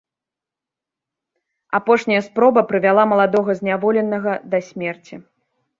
[1.81, 5.15] Апошняя спроба прывяла маладога зняволенага да смерці.